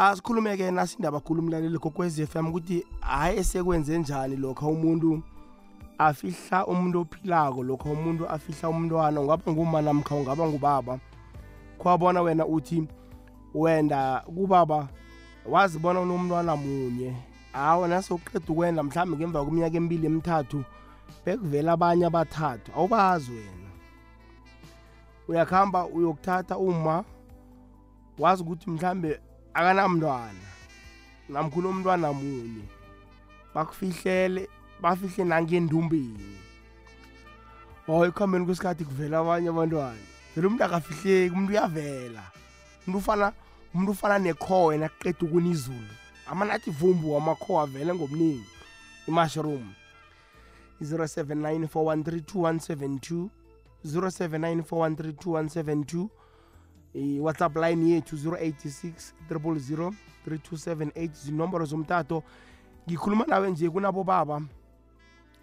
[0.00, 5.22] asikhulume-ke nasindaba khulu umlaleli kokwez f m ukuthi hhayi esekwenze njani lokho umuntu
[5.98, 9.20] afihla umuntu ophilako lokho umuntu afihla umntwana.
[9.20, 10.98] Ungaba nguma namkha ungaba ngubaba?
[11.78, 12.88] Khwabona wena uthi
[13.54, 14.88] wenda kubaba
[15.46, 17.14] wazibona unomntwana munye.
[17.52, 20.64] Hawa nasewuqeda ukwenda mhlawumbe ngemva kweminyaka emibili emithathu
[21.26, 22.72] bekuvela abanye abathathu.
[22.76, 23.68] Awubazi wena.
[25.28, 27.04] Uyakuhamba uyokuthatha uma
[28.18, 29.20] wazi ukuthi mhlambe
[29.54, 30.48] akanamntwana.
[31.28, 32.64] Namkhulu umntwana munye.
[33.54, 34.48] Bakufihlele
[34.82, 36.36] bafihle nangendumbeni
[37.88, 40.06] oh ekuhambeni kwesikhathi kuvela abanye abantwana.
[40.34, 42.22] Vele umuntu akafihleki umuntu uyavela.
[42.86, 43.32] Umuntu ufana
[43.74, 45.94] umuntu ufana nekhowe nakuqeda ukuna izulu.
[46.30, 48.46] Amanathi vumbu wamakhowa vele ngobuningi
[49.08, 49.72] i-mushroom
[50.82, 53.28] 0794132172
[53.86, 56.08] 0794132172
[56.94, 59.92] i-whatsapp line yethu 086 000
[60.26, 62.22] 3278 zinomboro zomtato.
[62.88, 64.42] Ngikhuluma nawe nje kunabo baba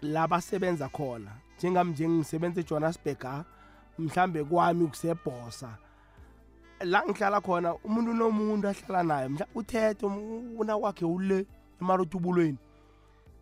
[0.02, 1.30] la basebenza khona.
[1.58, 3.44] Njengami nje ngisebenza ejohannesburg ha
[3.98, 5.78] mhlambe kwami kusebhosa
[6.80, 11.46] la ngihlala khona umuntu nomuntu ahlala naye mhla uthethe una wakhe ule
[11.80, 12.58] emarotubulweni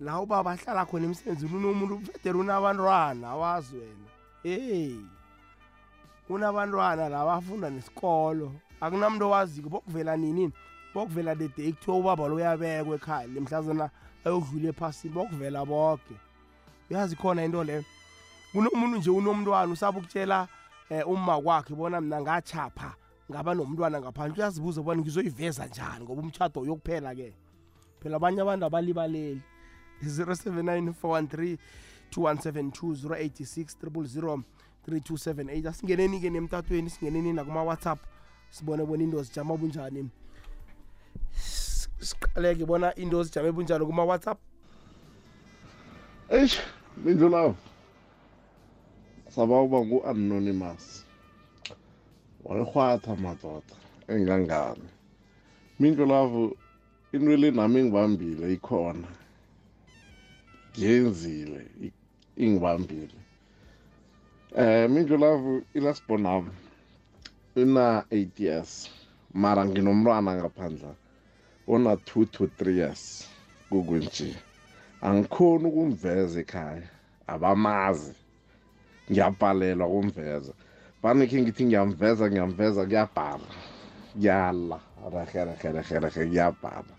[0.01, 4.09] la ubaba ahlala khona emsebenzini unomuntu federe unabantwana awazi wena.
[4.43, 5.16] Hey.
[6.29, 8.53] Unabantwana la bafunda nesikolo.
[8.81, 10.53] Akunamuntu owaziko bokuvela nini?
[10.95, 13.91] Bokuvela the day kuthiwa ubaba lo uyabekwa ekhaya lemhlazana
[14.25, 16.17] ayokudlula ephasini bokuvela bonke
[16.91, 17.85] uyazi khona into leyo
[18.53, 20.49] kunomuntu nje unomntwana usaba ukutshela
[20.91, 22.95] um umma kwakhe bona mna ngachapha
[23.31, 24.39] ngaba nomntwana ngaphandle.
[24.39, 27.33] Uyazibuza bona ngizoyiveza njani ngoba umtshato uyokuphela-ke
[28.01, 29.43] phela abanye abantu abalibaleli.
[30.03, 31.59] 079 413
[32.11, 34.43] 2172 086 000
[34.89, 37.99] 3278 asingeneni-ke nemtatweni singeneni nakuma-whatsapp.
[38.51, 40.11] Sibone bona into zijama bunjani.
[42.01, 44.39] Siqaleke bona into zijame bunjani kuma-whatsapp.
[46.31, 46.61] Eish
[47.05, 47.57] mindlu lawo
[49.29, 51.05] saba uba ngu-anonymous.
[52.45, 53.77] Wayirhwatha madoda
[54.09, 54.89] engangani?
[55.81, 56.57] Mindlu lavo
[57.13, 59.09] into le nami engibambile ikhona.
[60.73, 61.93] Ngiyenzile
[62.37, 63.26] ingibambile.
[64.55, 66.51] Eh mindlu lavo ilasibonami
[67.57, 68.91] ina 8 years
[69.35, 70.95] mara nginomntwana ngaphandla
[71.69, 73.29] ona 2 to 3 years.
[73.71, 74.35] Kukwenje
[75.03, 76.89] angikhoni ukumveza ekhaya.
[77.27, 78.15] Abamazi.
[79.11, 80.53] Ngiyabhalelwa kumveza
[81.03, 83.51] banekhe ngithi ngiyamveza ngiyamveza kuyabhala.
[84.13, 84.81] Kuyala
[85.13, 86.95] rehe rehe rehe rehe kuyabhala.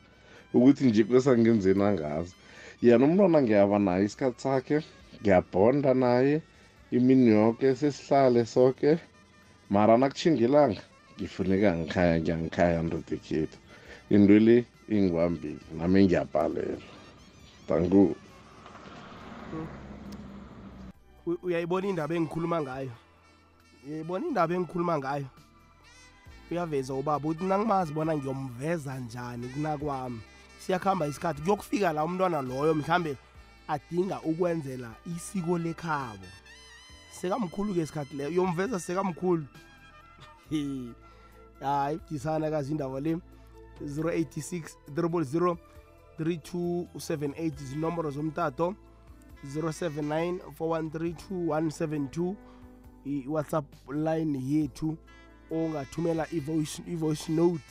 [0.53, 2.35] Ukuthi nje kwesangenzeni angazi.
[2.81, 4.77] Yena umntwana ngiyaba naye isikhathi sakhe.
[5.21, 6.41] Ngiyabhonda naye.
[6.91, 8.99] Imini yoke sesihlale soke.
[9.69, 10.81] Mara nakutshingilanga
[11.19, 13.57] ngifuneka ngikhaya ngiyangikhaya ndoda ekhethu
[14.09, 16.77] into le ingibambile nami ngiyabhalela
[17.67, 18.15] danku
[21.27, 22.91] U- uyayibona indaba engikhuluma ngayo?
[23.87, 25.25] Uyayibona indaba engikhuluma ngayo?
[26.51, 30.19] Uyaveza ubaba uthi nangimazi bona ngiyomveza njani kunakwami.
[30.59, 33.17] Siyakuhamba isikhathi kuyokufika la umntwana loyo mhlambe
[33.67, 36.27] adinga ukwenzela isiko lekhabo
[37.21, 38.29] sekamkhulu-ke isikhathi leyo.
[38.29, 39.45] Uyomveza sekamkhulu.
[40.49, 40.89] He.
[41.59, 43.17] hayi disana kazi indaba le.
[43.81, 45.57] 086 000
[46.19, 48.75] 3278 zinomboro zomtato.
[49.45, 52.35] 079 4132172
[53.05, 54.97] i-whatsapp line yethu
[55.51, 57.63] ongathumela i-voice, i-voice note.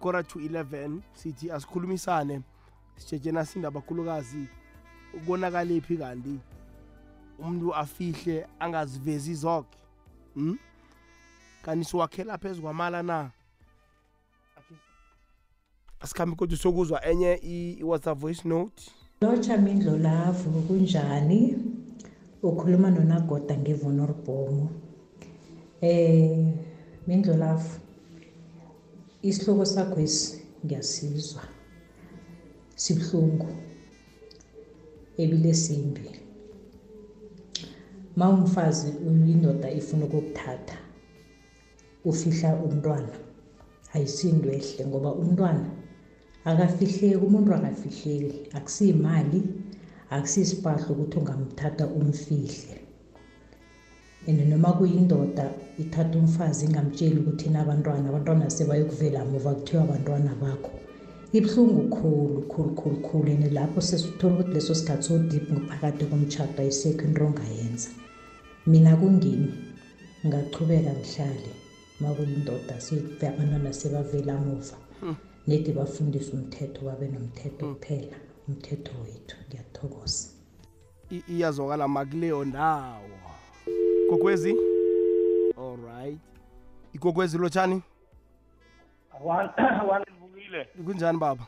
[0.00, 2.42] Kora to 11 sithi asikhulumisane.
[2.96, 4.46] Sitshetshena sindabakhulukazi
[5.14, 6.40] ukonakaliphi kanti?
[7.38, 9.78] Umuntu afihle angazivezi zonke
[10.34, 10.58] hmm?
[11.62, 13.30] kanti siwakhela phezu kwamala na?
[16.00, 18.90] Asikhambi kodwa sokuzwa enye i- i-whatsapp voice note.
[19.20, 21.56] Lotsha mindlo lavu kunjani?
[22.42, 24.70] Ukhuluma nonagoda ngevonorbhomo
[25.80, 26.54] eh
[27.06, 27.80] mindlo lavu
[29.22, 31.42] isihloko sakho esi ngiyasizwa.
[32.76, 33.48] Sibuhlungu.
[35.18, 36.10] Ebile simbi
[38.16, 40.78] ma umfazi uyindoda ifuna ukukuthatha
[42.04, 43.16] ufihla umntwana.
[43.94, 45.66] Ayisinto ehle ngoba umntwana
[46.44, 48.38] akafihleki umuntu akafihleki.
[48.56, 49.40] Akusiyimali
[50.14, 52.74] akusiyisipahlo ukuthi ungamthatha umfihle.
[54.26, 60.70] And noma kuyindoda ithatha umfazi ingamtsheli ukuthi inabantwana abantwana sebayokuvela muva kuthiwa abantwana bakho.
[61.32, 63.28] Ibuhlungu khulu khulu khulu khulu.
[63.32, 68.03] And lapho sesithola ukuthi leso sikhathi so-deep phakathi komtshato ayisekho into ongayenza.
[68.66, 69.52] Mina kungimi?
[70.26, 71.50] Ngachubeka ngihlale.
[72.00, 72.74] Ma kuyindoda
[73.28, 74.76] abantwana sebavela muva
[75.46, 78.16] nedi bafundise umthetho babe nomthetho kuphela.
[78.48, 80.28] Umthetho wethu ngiyathokoza.
[81.10, 83.18] I- iyazwakala makuleyo ndawo.
[84.10, 84.56] Kokwezi?
[85.58, 86.18] Alright
[86.92, 87.82] ikokwezi lotshani
[89.88, 90.64] wanivukile.
[90.84, 91.46] Kunjani baba?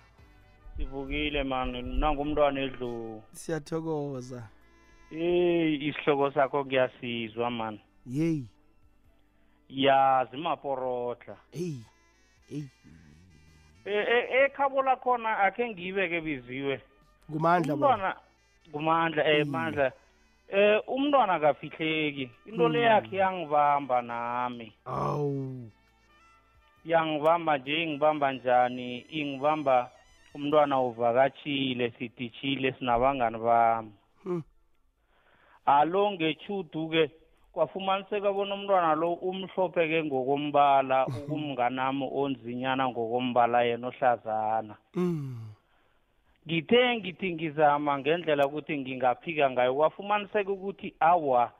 [0.76, 3.22] Sivukile mani nangumntwana edlu.
[3.32, 4.48] Siyathokoza.
[5.12, 8.46] Eyi isihloko sakho kuyasizwa mani yeyi
[9.68, 11.84] yazi maporotla heyi
[12.48, 12.68] heyi
[13.86, 16.80] E- e- ekhabo lakhona akhe ngiyibeke biziwe.
[17.28, 18.16] Baba umntwana
[18.72, 19.92] kumandla eh mandla.
[20.48, 24.72] Eh umntwana kafihleki into le yakhe yangibamba nami.
[24.84, 25.70] Awu.
[26.84, 29.06] Yangibamba nje ingibamba njani?
[29.10, 29.90] Ingibamba
[30.34, 33.92] umntwana uvakatshile sidishile sinabangani bami.
[35.66, 37.10] Alo ngechudu-ke
[37.52, 45.56] kwafumaniseka bona umntwana lo umhlophe-ke ngokombala ukumnganami onzinyana ngokombala yena ohlazana Mm.
[46.46, 51.50] ngithe ngithi ngizama ngendlela ukuthi ngingaphika ngayo kwafumaniseka ukuthi awa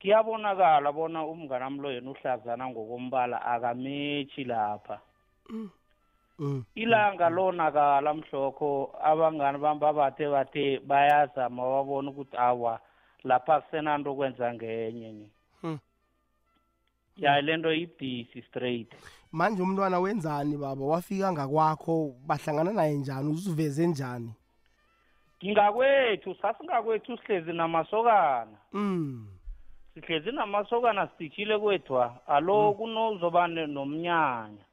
[0.00, 5.00] kuyabonakala bona umnganami lo yena uhlazana ngokombala akametshi lapha
[6.38, 6.64] Mm.
[6.74, 12.78] ilanga lonakala mhlokho abangani bami babathe bathe bayazama babona ukuthi awa
[13.26, 15.30] lapha kusenanto kwenza ngenye ni
[15.60, 15.78] Hmm.
[17.16, 18.92] ya lento ibhisi straight.
[19.32, 20.84] Manje umntwana wenzani baba?
[20.84, 23.30] Wafika ngakwakho bahlangana naye njani?
[23.30, 24.32] Uziveze njani?
[25.44, 28.56] Ngingakwethu sasingakwethu sihlezi namasokana.
[28.72, 29.28] Mm.
[29.94, 34.64] sihlezi namasokana sidishile kwethwa alo kunozoba ne- nomnyanya.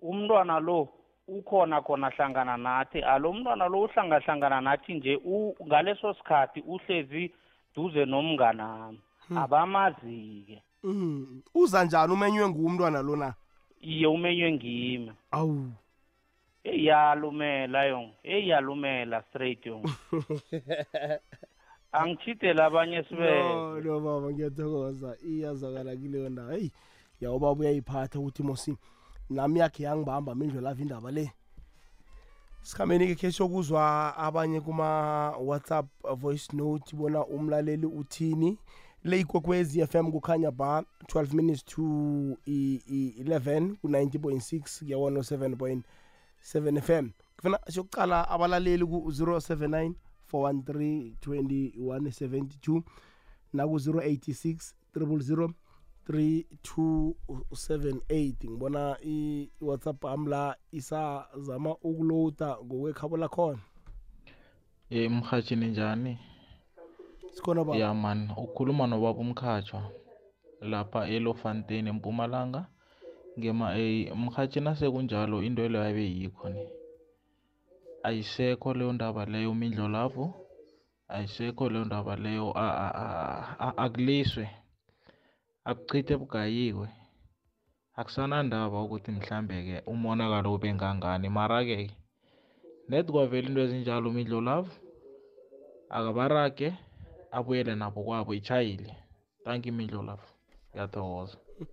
[0.00, 0.88] Umntwana lo
[1.28, 7.32] ukhona khona hlangana nathi alo umntwana lo uhlangahlangana nathi nje u- ngaleso sikhathi uhlezi
[7.74, 8.98] duze nomnganami.
[9.36, 10.62] Abamazi-ke.
[10.84, 11.42] Mm.
[11.54, 13.34] uza njani umenywe ngumntwana lona
[13.80, 15.12] iye umenywe ngimi.
[15.30, 15.72] Awu.
[16.64, 18.10] Eyalumela yong.
[18.24, 19.82] Eyalumela straight yong.
[21.92, 25.16] Angitshidele abanye no sibele no baba ngiyathokoza.
[25.26, 26.72] Iyazwakala kileyo ndawo heyi
[27.20, 28.76] yawo baba uyayiphatha ukuthi mosi
[29.32, 31.30] nami yakhe yangibamba mindlelava indaba le.
[32.62, 35.86] Sikhambeni-ke khe sokuzwa abanye kuma-whatsapp
[36.16, 38.58] voice note bona umlaleli uthini.
[39.04, 41.82] Le ikwekwezi FM kukhanya ba 12 minutes to
[42.46, 49.92] i- i- 11 ku-90.6 kuya 107.7 FM kufuna siyokucala abalaleli ku-079
[50.32, 52.82] 413 2172
[53.52, 55.52] naku-086 000
[56.08, 63.58] 3278 ngibona i- i-whatsapp am la isazama ukuloada ngokwekhabo lakhona.
[64.90, 66.18] Ye mrhatshini njani?
[67.34, 69.82] Sikhona ba ya man ukhuluma nobaba umkhatshwa
[70.60, 72.66] lapha elofanten empumalanga.
[73.38, 76.68] Ngema eh, mrhatshini asekunjalo into leyo abe yikho ni.
[78.02, 80.34] Ayisekho leyo ndaba leyo mindlo lapho
[81.08, 84.48] ayisekho leyo ndaba leyo a- a- a- a- akuliswe
[85.64, 86.88] akuchithe bugayiwe.
[87.96, 91.28] Akusanandaba ukuthi mhlambe-ke umonakalo ube ngangani.
[91.28, 91.90] Mara-ke
[92.88, 94.70] net kwavela into ezinjalo mindlo lavo
[95.90, 96.72] akabarage
[97.30, 98.96] abuyele nabo kwabo itshayile
[99.44, 100.28] tanki imidlo lapho
[100.70, 101.36] ngiyathokoza.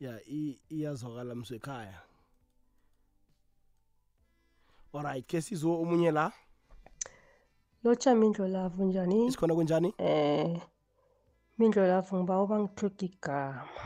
[0.00, 2.00] Ya i- iyazwakala msekhaya
[4.92, 6.32] alright ke sizwe omunye la?
[7.84, 9.94] Lotsha mindlo lavo njani isikhona kunjani?
[9.98, 10.60] Eh
[11.58, 13.82] mindlo lavo ngiba ubangithoga igama.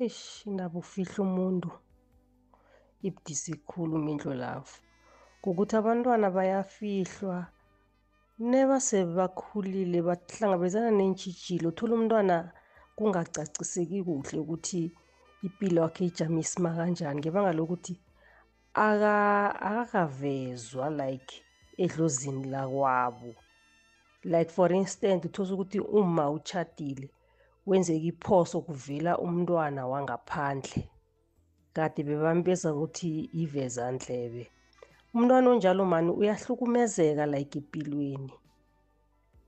[0.00, 1.70] Eish indaba ufihla umuntu
[3.06, 4.76] ibudisi khulu mindlo lavo
[5.40, 7.38] ngokuthi abantwana bayafihlwa
[8.50, 12.36] nebase bakhulile bahlangabezana neentshijilo uthola umntwana
[12.96, 14.82] kungacaciseki kuhle ukuthi
[15.46, 17.94] impilo yakhe ijamisima kanjani ngebanga lokuthi
[18.86, 21.34] aka- akakavezwa like
[21.82, 23.32] edlozini lakwabo.
[24.24, 27.10] Like for instance uthola ukuthi uma uchadile
[27.66, 30.88] wenzeka iphoso kuvela umntwana wangaphandle.
[31.72, 34.50] Kade bebambeza ukuthi ivezandlebe
[35.14, 38.32] umntwana onjalo mani uyahlukumezeka like empilweni.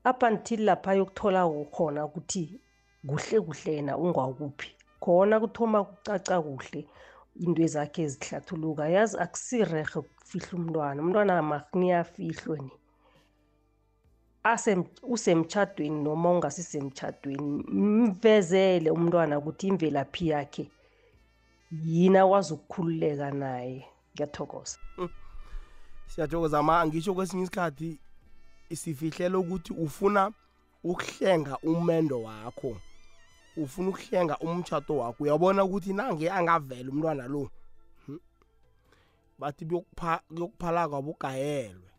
[0.09, 1.41] Up until lapha ayokuthola
[1.75, 2.61] khona ukuthi
[3.07, 6.87] kuhle kuhle yena ungwakuphi khona kuthoma kucaca kuhle
[7.43, 11.01] into zakhe ezihlathuluka yazi akusirehe ukufihla umntwana.
[11.01, 12.71] Umntwana makuniyafihlwe ni
[14.43, 20.71] asem usemtchadweni noma ungasisemtchadweni mvezele umntwana ukuthi imvelaphi yakhe
[21.71, 23.85] yini akwazi ukukhululeka naye.
[24.13, 24.77] Ngiyathokoza.
[26.07, 27.99] Siyathokoza ma ngisho kwesinye isikhathi
[28.75, 30.31] sifihlele ukuthi ufuna
[30.83, 32.77] ukuhlenga umendo wakho.
[33.57, 35.23] Ufuna ukuhlenga umtshato wakho.
[35.23, 37.49] Uyabona ukuthi nange angavela umntwana lo
[38.05, 38.19] hmm,
[39.39, 41.91] bathi buyokupha- kuyokuphala kwabugayelwe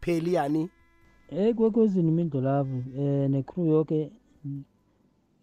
[0.00, 0.70] pheli yani?
[1.30, 4.10] Ekwekwezini imindlolavu um necrew yoke
[4.44, 4.62] mm,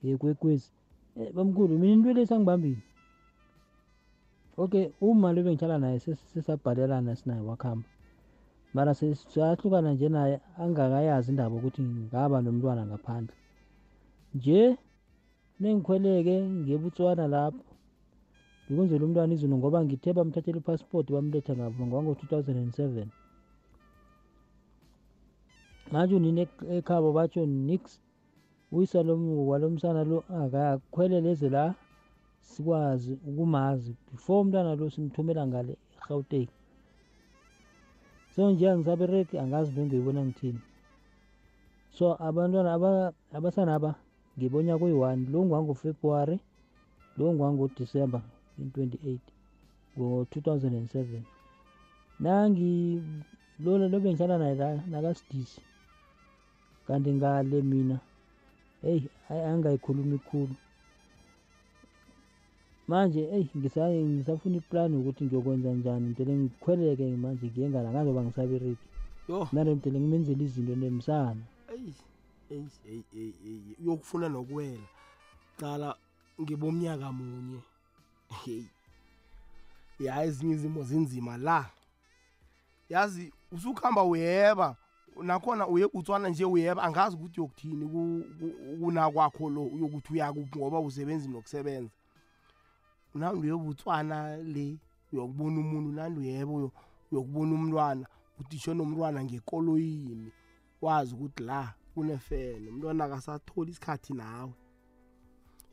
[0.04, 0.70] yekwekwezi.
[1.16, 2.78] Um bamkhulu mina into le sangibambile
[4.58, 7.88] okay uma lo bengihlala naye ses- sesabhalelana sinaye wakuhamba
[8.74, 13.36] mara sahlukana nje naye angakayazi indaba ukuthi ngaba nomntwana ngaphandle.
[14.36, 14.78] Nje
[15.60, 17.64] nengikhweleke ngebutswana lapho.
[18.66, 23.08] Ngikwenzela umntwana izulu ngoba ngithe bamthathela ipassport bamletha ngabo ngowango-two thousand and seven.
[25.94, 27.82] Manje unini ek- ekhabo batsho nix
[28.74, 29.00] uyisa
[29.50, 31.76] walo msana lo akakhwele leze la
[32.42, 33.92] sikwazi ukumazi.
[34.12, 36.50] Before umntwana lo simthumela ngale egauteng.
[38.36, 40.62] So nje angisabereki angazi into engiyoyibona ngithini?
[41.98, 43.92] So abantwana aba- abasana aba
[44.38, 46.40] ngibonya kuyi-one lo ngwangofebruwari
[47.18, 48.20] lo ngwangodisemba
[48.60, 49.20] in 28
[49.98, 51.22] ngo-2007
[52.20, 53.02] nangi
[53.64, 55.62] lona lo bengihlala naye la nakasidisi.
[56.88, 58.00] Kanti ngale mina
[58.84, 60.56] eyi ayi angayikhulumi khulu.
[62.88, 68.88] Manje eyi ngisa- ngisafuna iplani ukuthi ngiyokwenza njani mdele ngikhweleke manje ngiye ngala ngazoba ngisabereki
[69.54, 71.44] nale mdele ngimenzela izinto nemsana.
[71.74, 71.94] Eyi
[72.52, 74.88] eyi eyi eyi eyi uyokufuna nokuwela.
[75.60, 75.96] Cala
[76.42, 77.60] ngibomnyaka munye.
[78.44, 78.68] Heyi
[80.00, 81.70] ya ezinye izimo zinzima la.
[82.90, 84.76] Yazi usukuhamba uyeba.
[85.22, 90.80] Nakhona uye utswana nje uyeba angazi ukuthi uyokuthini ku- ku- kunakwakho lo uyokuthi uyakuphi ngoba
[90.80, 91.92] usebenzi nokusebenza.
[93.16, 94.78] Nandi uyebutswana le
[95.14, 96.72] uyokubona umuntu nandi uyeba uyo-
[97.12, 98.06] uyokubona umntwana
[98.40, 100.32] udisho nomntwana ngekoloyini
[100.82, 104.54] wazi ukuthi la kunefene umntwana akasatholi isikhathi nawe.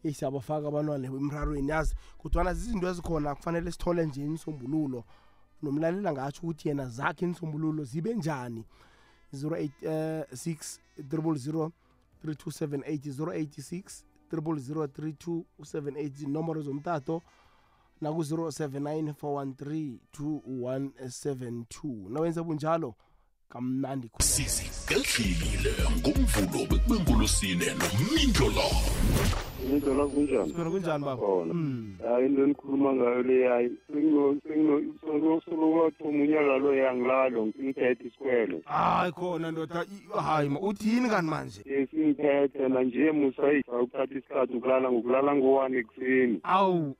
[0.04, 5.04] Eyi siyabafaka abantwana emrarweni yazi kodwana zizinto ezikhona kufanele sithole nje inisombululo
[5.62, 8.64] nomlalela ngatsho ukuthi yena zakhe inisombululo zibe njani?
[9.32, 11.70] 086 000
[12.24, 17.22] 3278 086 000 3278 inomboro zomtato
[18.00, 22.94] naku-079 413 2172 nawenza bunjalo
[23.52, 28.64] kamnandi khona sizigehlile ngomvulo bekubengolosine nomindlo
[29.70, 30.48] indlela kunjani?
[30.50, 31.22] Sibona kunjani baba?
[31.22, 31.54] Khona.
[31.54, 31.96] Mm.
[32.08, 33.70] hayi into enikhuluma ngayo le hayi
[35.00, 38.62] senginosolokwathoma unyaka lo yangilalo ngiphethe isikwele.
[38.64, 41.60] Hayi khona ndoda i- hayi ma uthini kanti manje?
[41.66, 46.40] Esingiphethe nanje musayifa ukuthatha isikhathi ukulala ngokulala ngo-one ekuseni.
[46.42, 46.96] Awu.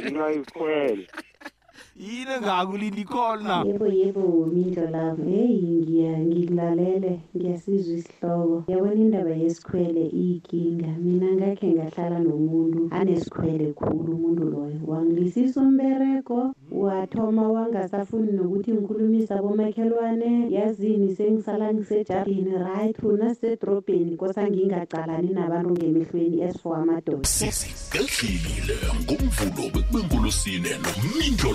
[0.00, 1.06] Ngenxa yesikwele
[1.96, 8.64] yini engakulindi khona yebo yebo mindlo lavo heyi ngiya ngikulalele ngiyasizwa isihloko.
[8.68, 10.90] Yabona indaba yesikhwele iyinkinga.
[10.98, 14.78] Mina ngakhe ngahlala nomuntu anesikhwele khulu umuntu loyo.
[14.86, 20.50] Wangilisisa umberego wathoma wangasafuni nokuthi ngikhulumisa abomakhelwane.
[20.50, 27.24] Yazini sengisala ngisejardini right una sisedrobheni kosa ngingacalani nabantu ngemehlweni esifo amadoda.
[27.24, 31.50] Sizigehlile ngomvulo bekubengolosine nomindlo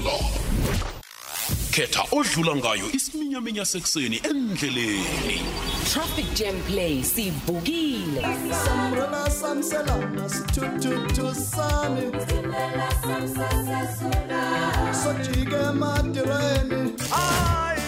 [1.72, 5.38] khetha odlula ngayo isiminyaminya sekuseni endleleni.
[5.92, 8.22] Traffic Jam Play sivukile.
[8.66, 12.12] Sambrela samselana sitututu sami
[15.04, 17.81] Sojike madireni Ay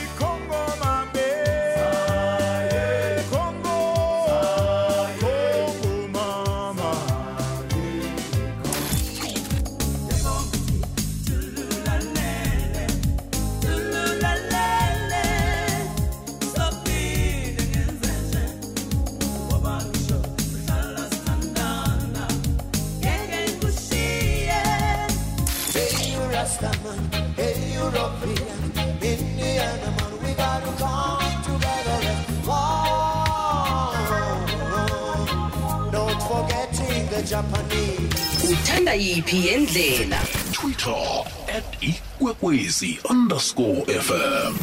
[38.52, 40.18] Uthanda yiphi yendlela?
[40.52, 41.24] twitter
[41.58, 44.54] at ikwekwezi underscore fm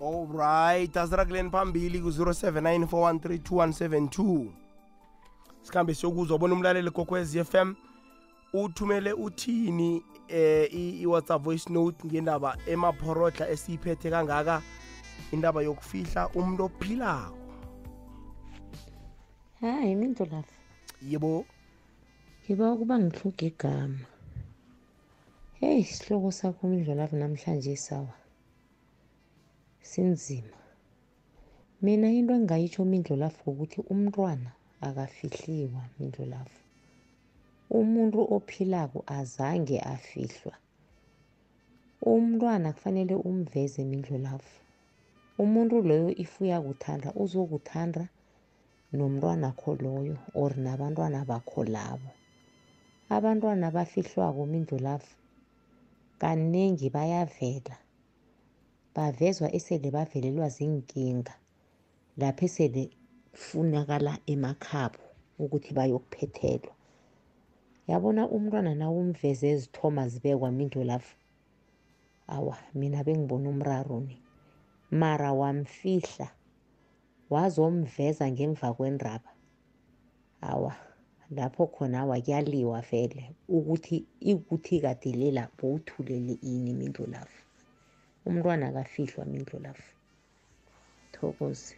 [0.00, 4.46] alright asirakuleni phambili ku-079 413
[5.62, 7.74] sikhambe siyokuzwa bona umlaleli kokwez f m.
[8.52, 14.62] Uthumele uthini eh i- i-whatsapp voice note ngendaba emaphorodla esiyiphethe kangaka?
[15.32, 17.36] Indaba yokufihla umuntu ophilako.
[19.62, 20.54] Hayi mindlulavu
[21.10, 21.44] yebo.
[22.42, 24.06] Ngiba ukuba ngihluga igama.
[25.58, 28.14] Heyi isihloko sakho mindlulavu namhlanje sawa.
[29.90, 30.58] Sinzima.
[31.82, 34.50] Mina into engayitsho mindlulavu ukuthi umntwana
[34.86, 36.58] akafihliwa mindlulavu
[37.70, 40.54] umuntu ophilako azange afihlwa.
[42.02, 44.54] Umntwana kufanele umveze mindlulavu
[45.38, 48.08] umuntu loyo if uyakuthanda uzokuthanda
[48.92, 52.10] nomntwanakho loyo or nabantwana bakho labo.
[53.10, 55.12] Abantwana abafihlwako mindlulavu
[56.20, 57.76] kanengi bayavela.
[58.94, 61.34] Bavezwa esele bavelelwa ziinkinga
[62.16, 62.90] lapho esele
[63.32, 65.00] kufunakala emakhabo
[65.38, 66.74] ukuthi bayokuphethelwa.
[67.88, 71.14] Yabona umntwana nawumveze ezithoma zibekwa mindlulavu
[72.28, 74.16] awa mina bengibona umraro ni.
[74.90, 76.28] Mara wamfihla
[77.32, 79.30] wazomveza ngemva kwendaba
[80.40, 80.74] awa
[81.36, 83.34] lapho khona awa kuyaliwa vele.
[83.48, 87.40] Ukuthi ikuthi kade lela bowuthulele ini mindlulavu
[88.26, 89.88] umntwana akafihlwa mindlulavu
[91.12, 91.76] thokoze.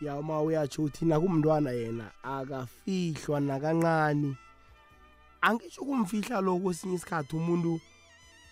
[0.00, 4.36] Ya uma uyatsho uthi nakumntwana yena akafihlwa nakancane.
[5.40, 7.80] Angisho kumfihla lo kwesinye isikhathi umuntu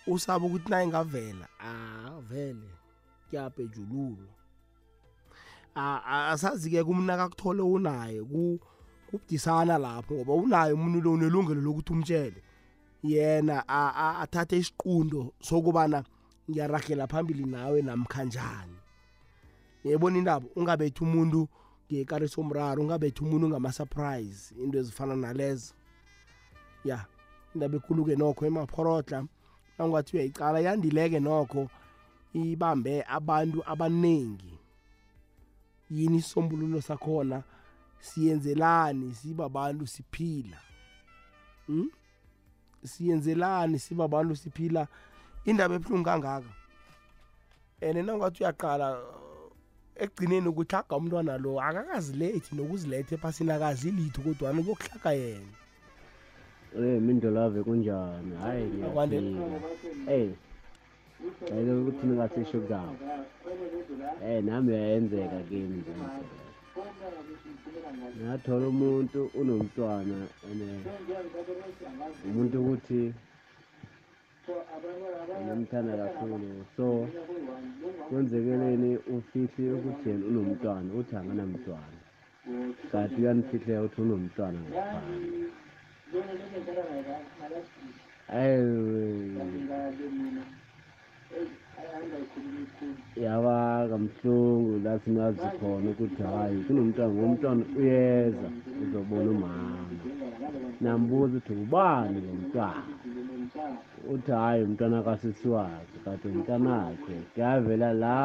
[0.07, 2.21] usaba ukuthi naye ngavela ah
[3.35, 4.27] vele kuyabhejululo
[5.75, 12.43] asazi-ke kumnaka akuthole unaye kubudisana lapho ngoba unaye umuntu lo unelungelo lokuthi umtshele.
[13.03, 16.03] Yena athathe isiqundo sokubana
[16.49, 18.77] ngiyaragela phambili nawe namkhanjani
[19.83, 21.47] yebona indaba ungabethi umuntu
[21.91, 25.73] ngekariso somraro ungabethi umuntu ngama-surprise into ezifana nalezo.
[26.83, 27.05] Ya
[27.53, 29.25] indaba ekhulu-ke nokho emaphorodla
[29.77, 31.69] nangathi uyayicala yandileke nokho.
[32.35, 34.53] Ibambe abantu abaningi
[35.89, 37.43] yini isisombululo sakhona?
[37.99, 40.57] Siyenzelani sibabantu siphila?
[41.67, 41.89] Hmm?
[42.83, 44.87] siyenzelani sibabantu siphila?
[45.45, 46.51] Indaba ebuhlungu kangaka?
[47.81, 48.97] And nangathi uyaqala
[49.95, 55.53] ekugcineni ukuhlaga umntwana lo akakazilethi nokuziletha ephasini akazi litho kodwana kuyokuhlaga yena.
[56.75, 58.35] Eh mindolave kunjani?
[58.41, 60.44] Hayi ngiyaphila
[61.47, 62.95] eh ayike ukuthi ningasisho kugama
[64.25, 65.79] eh nami yayenzeka kimi
[68.21, 70.17] ngathola umuntu unomntwana
[70.49, 70.69] ene
[72.27, 73.01] umuntu ukuthi
[75.43, 76.49] ngimthanda kakhulu.
[76.75, 76.85] So
[78.07, 81.99] kwenzekeleni ufihli ukuthi yena unomntwana uthi anganamntwana
[82.91, 85.45] kanti uyanifihlela ukuthi unomntwana ngaphandle.
[93.23, 98.47] Yaba kamhlungu lathi nazi khona ukuthi hhayi kunomntwana ngomntwana uyeza
[98.83, 100.03] uzobona umama.
[100.81, 102.93] Nambuza ukuthi ubani lo mntwana?
[104.13, 108.17] Uthi hhayi umntwana kasisiwazi kanti umntanakhe kuyavela la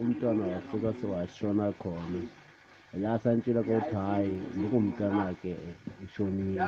[0.00, 2.20] umntwana wasuka sewashona khona.
[3.02, 5.52] La santshela kokuthi hhayi lukumntanakhe
[6.04, 6.64] ushonile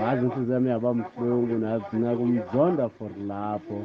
[0.00, 3.78] wazi inhliziyo yami yaba mhlungu nagcina kumzonda for lapho.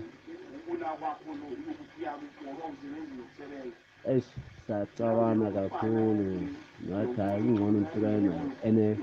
[4.08, 4.30] Eish
[4.67, 6.50] sacabana kakhulu.
[6.88, 8.98] Ngathi hayi kungcono ngihlukane naye ene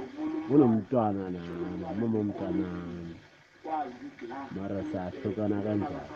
[0.51, 3.15] unomntwana namama umntanami
[4.57, 6.11] mara sahlukana kanjani?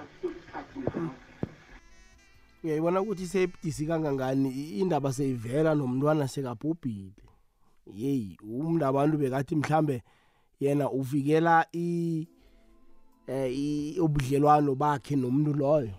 [2.64, 4.50] Uyayibona ukuthi sebudisi kangangani?
[4.81, 7.24] Indaba seyivela nomntwana sekabhubhile.
[7.87, 10.03] Yeyi umntu abantu bekathi mhlambe
[10.61, 12.27] yena uvikela i
[13.26, 15.94] eh ubudlelwano bakhe nomuntu loyo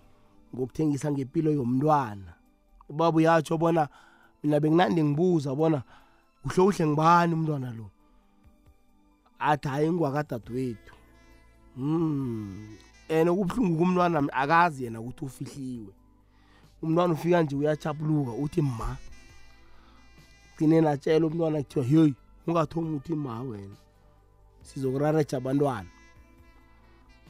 [0.54, 2.32] ngokuthengisa ngempilo yomntwana.
[2.88, 3.88] Ubaba uyatsho bona
[4.42, 5.82] mina benginandi ngibuza bona
[6.42, 7.90] kuhle kuhle ngibani umntwana lo?
[9.38, 10.94] Athi hayi ngwakadadewethu
[11.76, 12.76] hmm
[13.08, 15.92] and okubuhlungu kumntwana akazi yena ukuthi ufihliwe.
[16.82, 18.96] Umntwana ufika nje uyachapuluka uthi ma
[20.56, 22.14] gcine natshela umntwana kuthiwa heyi
[22.46, 23.76] ungathomi uthi ma wena
[24.62, 25.95] sizokurareja abantwana.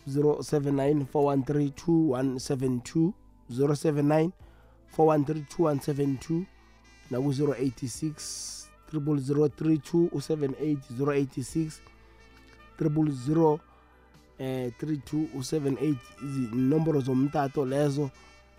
[0.07, 3.13] 079 413
[3.51, 4.31] 079
[4.97, 6.45] 413
[7.11, 11.81] naku-086 0032 u78 086
[12.79, 13.59] 00
[14.39, 18.11] eh 32 u78 izinomboro zomtato lezo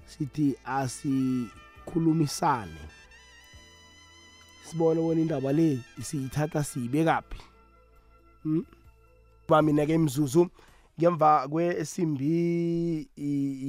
[0.06, 2.80] sithi asikhulumisane
[4.70, 7.42] sibone bona indaba le siyithatha siyibekaphi
[8.44, 8.66] hmm?
[9.50, 10.50] bamina-ke imzuzu
[11.00, 13.10] ngemva kwesimbi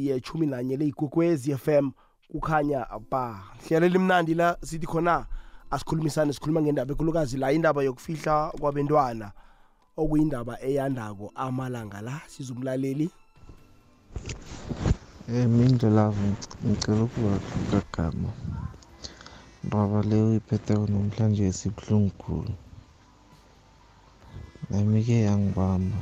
[0.07, 1.91] yechumi nanye leyigugwezi FM
[2.33, 5.27] kukhanya ba hlelo limnandi la sithi khona
[5.71, 9.33] asikhulumisane sikhuluma ngendaba ekhulukazi la indaba yokufihla kwabentwana
[9.97, 13.11] okuyindaba eyandako amalanga la sizumlaleli
[15.29, 16.27] Eh mindlelavu
[16.65, 18.31] ngicela ukubagama
[19.65, 22.53] ndaba leyo iphetheko namhlanje sibuhlungu khulu.
[24.77, 26.01] Amike yangibamba.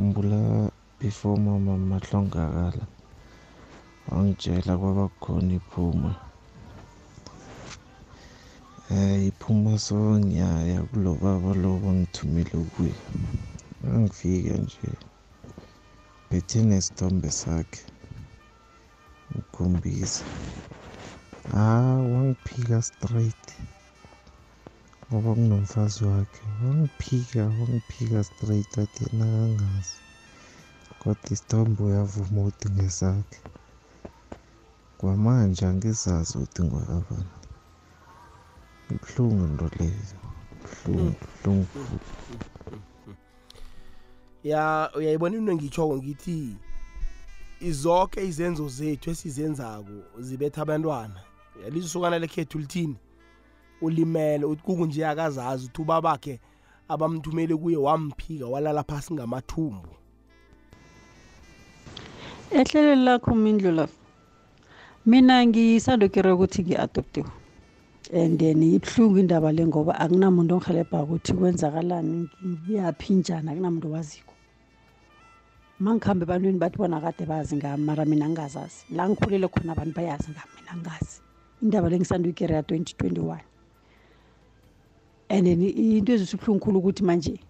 [0.00, 2.84] Khumbula before mama mahlongakala.
[4.08, 6.12] Wangitshela kwabakhona iphuma.
[8.90, 12.94] Um iphuma so ngiyaya kulo baba lo bangithumile kuye
[13.84, 14.88] angifika nje
[16.30, 17.82] bethe nesithombe sakhe.
[19.36, 20.24] Ngikhombisa.
[21.52, 23.46] Ah wangiphika straight.
[25.12, 29.96] Ngoba kunomfazi wakhe wangiphika wangiphika straight athi yena kangazi.
[30.98, 33.40] Kodwa isithombe uyavuma ukuthi ngesakhe
[34.98, 37.30] kwamanje angizazi ukuthi ngwakabani
[38.90, 40.16] ibuhlungu into leyo.
[40.86, 41.68] Buhlungu buhlungu
[44.44, 46.56] ya uyayibona into ngitshoko ngithi
[47.60, 51.20] izonke izenzo zethu esizenzako zibetha abantwana.
[51.64, 52.96] Yalisukana lekhethu lithini?
[53.80, 56.40] Ulimele uthi kukunje akazazi ukuthi ubabakhe
[56.88, 59.88] abamthumele kuye wamphika walala phasi ngamathumbu.
[62.50, 64.00] Ehlelweni lakho mindlu lapho
[65.06, 67.30] mina ngisandokere ukuthi ngi-adoptiwe.
[68.12, 74.34] And then ibuhlungu indaba le ngoba akunamuntu ongihelebha ukuthi kwenzakalani ngiyaphi njani akunamuntu owaziko.
[75.78, 78.84] Ma ngikhambe ebantwini bathi bona kade bazi ngami mara mina ngingazazi.
[78.90, 81.20] La ngikhulele khona abantu bayazi ngami mina ngingazi.
[81.62, 83.49] Indaba le ngisanduyikere ya 2021
[85.30, 87.40] and then into ezisubuhlungu khulu ukuthi manje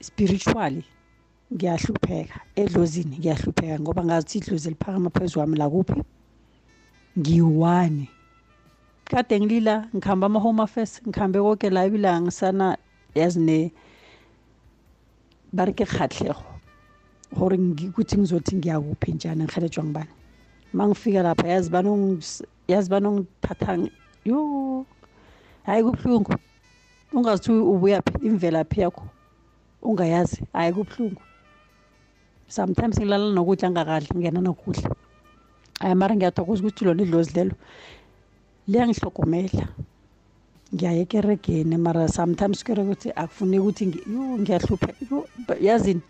[0.00, 0.84] spiritually
[1.52, 2.40] ngiyahlupheka.
[2.56, 6.02] Edlozini ngiyahlupheka ngoba ngazi ukuthi idlozi liphakama phezu kwami lakuphi
[7.18, 8.08] ngiyi-one.
[9.04, 12.76] Kade ngilila ngihamba ama-home affairs ngihambe koke la ebila ngisana
[13.14, 13.72] yazi ne
[15.52, 16.44] bari ke kgatlhego
[17.32, 20.12] gore ukuthi ngizothi ngiyakuphi njani ngihelejwa ngibani
[20.72, 21.70] ma ngifika lapha yazi
[22.68, 23.88] yazi banongithatha
[24.24, 24.84] yo.
[25.66, 26.34] Hayi kubuhlungu.
[27.12, 29.04] Ungazithi ubuyaphi imvelaphi yakho?
[29.82, 30.42] Ungayazi.
[30.52, 31.22] Hayi kubuhlungu.
[32.48, 34.90] Sometimes ngilala nokudla ngakadli ngena nokudla.
[35.80, 37.54] Hayi mara ngiyathokoza ukuthi lona idlozi lelo
[38.68, 39.68] liyangihlogomela.
[40.74, 44.90] Ngiyaye ekeregeni mara sometimes kereke ukuthi akufuneki ukuthi yo ngiyahlupha
[45.60, 46.02] yazini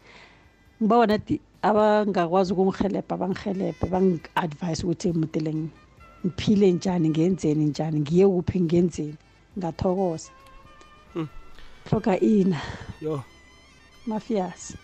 [0.80, 5.54] ngibawa nadi abangakwazi ukungihelebha bangihelebhe bangi-advise ukuthi mudele
[6.24, 9.16] ngiphile njani ngenzeni njani ngiye kuphi ngenzeni.
[9.58, 10.30] Ngathokoza.
[11.90, 12.60] Hloka ina
[13.00, 13.22] yo.
[14.06, 14.76] Mafias.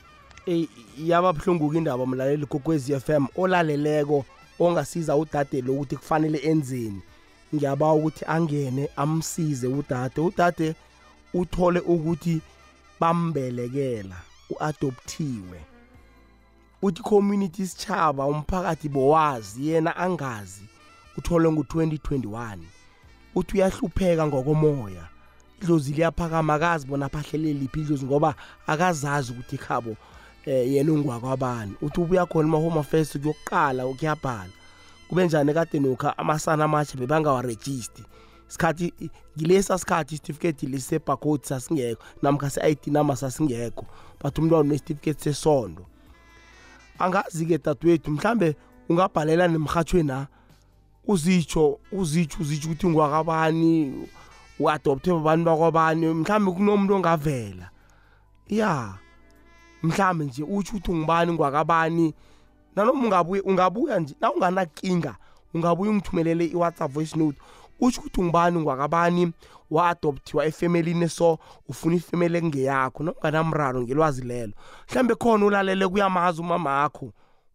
[0.46, 4.24] Ey yaba buhlungu indaba mlaleli kokwezi FM olaleleko
[4.58, 7.02] ongasiza udade lo ukuthi kufanele enzeni.
[7.54, 10.20] Ngiyabawa ukuthi angene amsize udade.
[10.20, 10.74] Udade
[11.34, 12.40] uthole ukuthi
[13.00, 14.16] bambelekela
[14.50, 15.60] uadoptiwe.
[16.82, 20.62] Uthi community sitshaba umphakathi bowazi yena angazi
[21.16, 22.58] uthole ngu-2021
[23.34, 25.08] uthi uyahlupheka ngokomoya.
[25.62, 28.34] Idlozi liyaphakama akazi bona aphahlele liphi idlozi ngoba
[28.66, 29.96] akazazi ukuthi ikhabo
[30.46, 31.74] eh yena ungwakwabani.
[31.82, 34.52] Uthi ubuya khona ama-home affairs kuyokuqala ukuyabhala
[35.08, 38.04] kube njani kade nokha amasana amatsha bebangawarejisti
[38.48, 38.92] isikhathi
[39.38, 43.86] ngilesa sikhathi isitifiketi lisebhakoti sasingekho namkha se-id number sasingekho
[44.20, 45.86] but umntwana unesitifiketi sesondo.
[46.98, 48.56] Angazi-ke dadewethu mhlambe
[48.88, 50.26] ungabhalela nemrhatshweni
[51.10, 53.70] uzitsho uzitsho uzitsho ukuthi ngwakabani
[54.58, 57.70] uadopthe babantu bakwabani mhlambe kunomuntu ongavela.
[58.48, 58.94] Ya
[59.82, 62.14] mhlambe nje utsho ukuthi ungibani ngwakabani
[62.76, 65.16] nanoma ungabuye ungabuya nje na unganakinga
[65.54, 67.38] ungabuya ungithumelele i-whatsapp voice note
[67.80, 69.32] utsho ukuthi ungibani ngwakabani
[69.70, 74.52] wa-adopthiwa efemelini so ufuna ifemeli ekungeyakho nokunganamraro ngelwazi lelo.
[74.90, 77.12] Mhlambe khona ulalele kuyamazi umama akho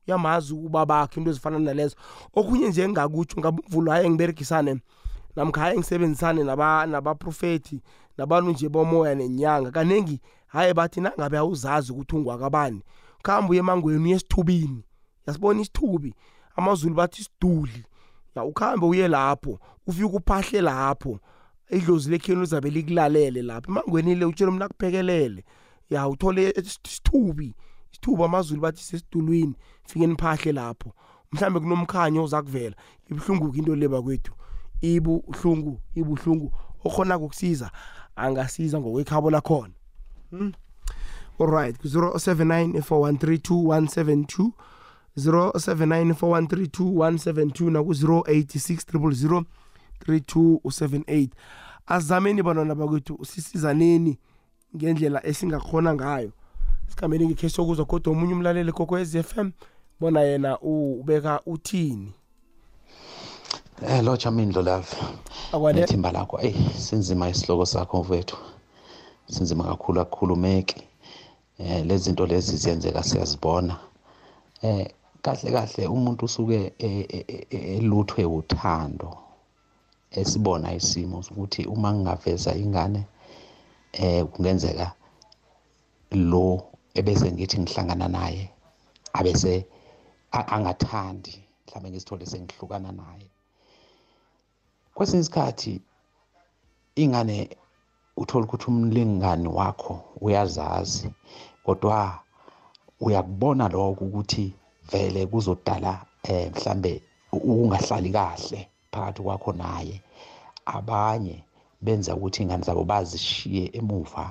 [0.07, 1.95] uyamazi ubabakho into ezifana nalezo.
[2.33, 4.81] Okunye nje engingakutsho ngabumvulo haye ngiberegisane
[5.35, 7.81] namkha haye ngisebenzisane nabaprofethi
[8.17, 12.81] nabantu nje bomoya nenyanga kaningi haye bathi nangabe awuzazi ukuthi ungwakabani.
[13.23, 14.83] Kuhambe uye emangweni uye esithubini
[15.27, 16.15] yasibona isithubi?
[16.55, 17.85] Amazulu bathi isiduli
[18.35, 21.19] ya ukhambe uye lapho ufike uphahle lapho
[21.69, 23.71] idlozi lekheni lizabe likulalele lapho.
[23.71, 25.43] Emangweni le utshela umntu akuphekelele
[25.89, 26.53] ya uthole
[26.85, 27.53] isithubi.
[27.95, 29.55] Isithubi amazulu bathi sesidulwini
[29.85, 30.93] fike niphahle lapho.
[31.31, 32.75] Mhlambe kunomkhanyo oza kuvela.
[33.09, 34.33] Ibuhlungu into leba kwethu
[34.81, 36.51] ibuhlungu ibuhlungu.
[36.83, 37.71] Okhona ukusiza
[38.15, 39.73] angasiza ngokwekhabo lakhona.
[40.29, 40.53] Hmm?
[41.39, 44.51] alright ku-079 4132172
[45.17, 49.43] 079 naku-086
[50.05, 51.29] 3278
[51.87, 54.19] azameni bantwana bakwethu sisizaneni
[54.75, 56.31] ngendlela esingakhona ngayo.
[56.89, 59.51] Sikhambeni ngikhe sokuzwa kodwa omunye umlaleli kokwez f m
[59.99, 62.13] bona yena ubeka uthini
[63.87, 64.87] Eh lotsha mindlo love.
[65.51, 65.81] Akwale.
[65.81, 66.39] Nethimba lakho.
[66.41, 68.37] Ey sinzima isihloko sakho mfethu.
[69.27, 70.83] sinzima kakhulu akukhulumeki
[71.59, 73.79] eh lezi zinto lezi ziyenzeka siyazibona
[74.61, 74.87] eh
[75.21, 79.17] kahle kahle umuntu usuke e- e- e- eluthwe uthando
[80.11, 83.05] esibona isimo ukuthi uma ngingaveza ingane
[83.93, 84.91] eh kungenzeka
[86.11, 86.63] lo
[86.99, 88.43] ebese ngithi ngihlangana naye
[89.19, 89.53] abese
[90.31, 91.33] angathandi
[91.65, 93.27] mhlawumbe ngisithole sengihlukana naye.
[94.95, 95.73] Kwesinye isikhathi
[97.03, 97.37] ingane
[98.21, 99.93] uthola ukuthi umlingani wakho
[100.25, 101.07] uyazazi
[101.65, 102.19] kodwa
[103.05, 104.45] uyakubona lokho ukuthi
[104.91, 106.93] vele kuzodala eh mhlambe
[107.31, 108.59] ukungahlali kahle
[108.91, 109.95] phakathi kwakho naye.
[110.65, 111.43] Abanye
[111.81, 114.25] benza ukuthi ingane zabo bazishiye emuva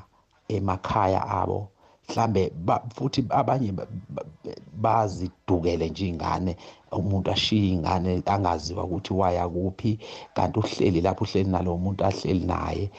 [0.49, 1.69] emakhaya abo
[2.09, 2.53] mhlambe
[2.95, 4.25] futhi abanye ba- ba-
[4.73, 6.57] bazidukele nje ingane
[6.93, 9.99] umuntu ashiye ingane angaziwa ukuthi waya kuphi
[10.35, 12.91] kanti uhleli lapho uhleli nalowo muntu ahleli naye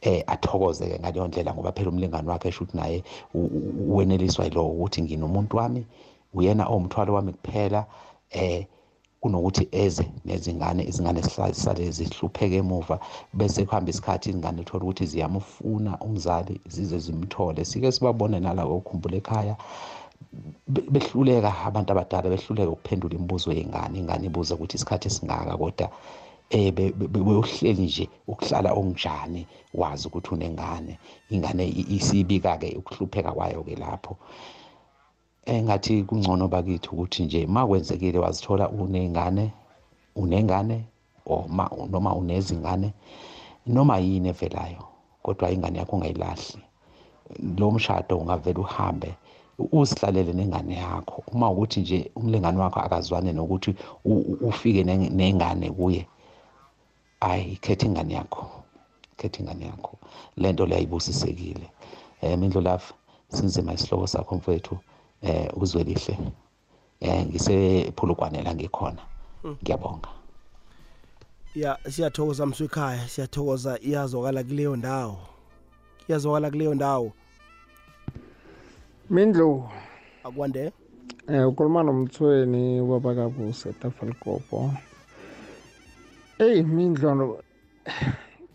[0.00, 4.66] eh athokozeke ngaleyo ndlela ngoba phela umlingani wakhe esho ukuthi naye u- u- weneliswa yilo
[4.68, 5.86] ukuthi nginomuntu wami
[6.34, 7.86] uyena owumthwalo wami kuphela
[8.30, 8.66] eh
[9.22, 12.96] kunokuthi eze nezingane izingane zisale zihlupheke emuva
[13.38, 17.64] bese kuhamba isikhathi izingane uthola ukuthi ziyamufuna umzali zize zimthole.
[17.70, 19.56] Sike sibabone nalawo ukhumbula ekhaya
[20.74, 25.88] be- behluleka abantu abadala behluleka ukuphendula imibuzo yengane ingane ibuza ukuthi isikhathi esingaka kodwa
[26.50, 29.42] eh be- be- be- bewuhleli nje ukuhlala okunjani
[29.74, 30.98] wazi ukuthi unengane.
[31.30, 34.16] Ingane i- isibika-ke ukuhlupheka kwayo-ke lapho.
[35.46, 39.52] Engathi kungcono bakithi ukuthi nje ma kwenzekile wazithola unengane
[40.16, 40.84] unengane
[41.26, 42.92] or ma noma unezingane
[43.66, 44.84] noma yini evelayo
[45.22, 46.62] kodwa ingane yakho ungayilahli.
[47.58, 49.14] Lo mshado ungavele uhambe
[49.72, 51.22] uzihlalele nengane yakho.
[51.32, 53.74] Uma ukuthi nje umlingani wakho akazwane nokuthi
[54.48, 56.06] ufike neng- nengane kuye
[57.20, 58.46] ayi khetha ingane yakho
[59.16, 59.98] khetha ingane yakho.
[60.36, 61.70] Le nto leyayibusisekile
[62.22, 62.94] um mindlulafu
[63.28, 64.78] sinzima isihloko sakho mfowethu
[65.22, 66.18] eh uzwelihle
[67.00, 69.02] eh ngisephulukwane la ngikhona.
[69.62, 70.08] Ngiyabonga.
[71.54, 75.18] Ya siyathokoza mswekhaya siyathokoza iyazwakala kuleyo ndawo.
[76.08, 77.12] Iyazwakala kuleyo ndawo.
[79.10, 79.68] Mindlu.
[80.24, 80.72] Akwande?
[81.28, 84.70] Eh ukhuluma nomthweni ubaba kabuse tafalikopo
[86.38, 87.38] eyi mindlu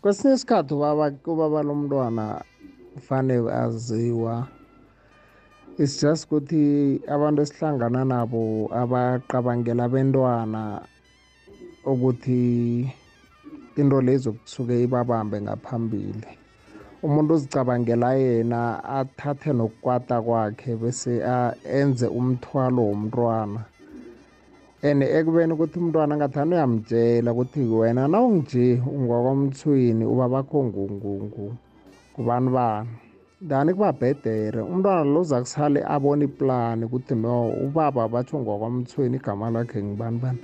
[0.00, 2.44] kwesinye isikhathi ubaba ubaba lomntwana
[2.94, 4.46] kufanele aziwa
[5.78, 10.82] it's just ukuthi abantu esihlangana nabo abaqabangela bentwana
[11.86, 12.82] ukuthi
[13.76, 16.26] into lezo kusuke ibabambe ngaphambili.
[17.02, 21.22] Umuntu uzicabangela yena athathe nokukwata kwakhe bese
[21.78, 23.62] enze umthwalo womntwana.
[24.82, 31.54] And ekubeni ukuthi umntwana ngathani uyamtshela ukuthi wena nawungije ungwakwamthweni ubabakho ngungungu.
[32.14, 32.90] Kubani bani?
[33.40, 39.50] Dani kuba bhedere umntwana lo uza kusale abona iplani ukuthi no ubaba batsho ngwakwamthweni igama
[39.50, 40.38] lakhe ngibani bani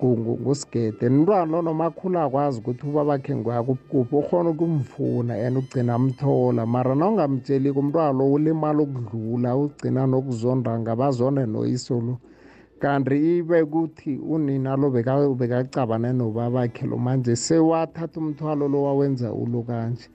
[0.00, 1.08] ngu- ngu- ngusigede.
[1.08, 6.66] Nomntwana lo noma akhula akwazi ukuthi ubabakhe ngwakuphi ukhona ukumfuna and ugcina amthola.
[6.66, 12.18] Mara nawungamtsheliko umntwana lo ulimala ukudlula ugcina nokuzonda ngabazonde noyiso lo.
[12.78, 19.62] Kanti ibe kuthi unina lo beka- bekacabane nobabakhe lo manje sewathatha umthwalo lo wawenza ulo
[19.62, 20.08] kanje.